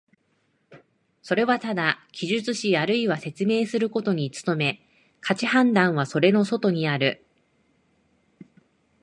[1.21, 4.81] それはただ記述しあるいは説明することに努め、
[5.21, 7.23] 価値判断はそれの外にある。